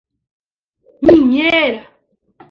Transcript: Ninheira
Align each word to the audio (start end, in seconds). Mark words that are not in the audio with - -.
Ninheira 1.03 1.77